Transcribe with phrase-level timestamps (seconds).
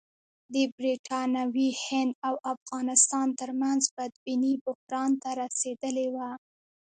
[0.53, 6.29] د برټانوي هند او افغانستان ترمنځ بدبیني بحران ته رسېدلې وه.